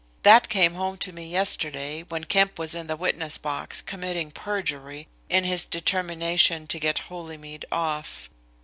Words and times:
That 0.23 0.49
came 0.49 0.73
home 0.73 0.97
to 0.97 1.13
me 1.13 1.27
yesterday 1.29 2.01
when 2.01 2.23
Kemp 2.23 2.57
was 2.57 2.73
in 2.73 2.87
the 2.87 2.95
witness 2.97 3.37
box 3.37 3.83
committing 3.83 4.31
perjury 4.31 5.07
in 5.29 5.43
his 5.43 5.67
determination 5.67 6.65
to 6.69 6.79
get 6.79 6.97
Holymead 7.07 7.65
off. 7.71 8.27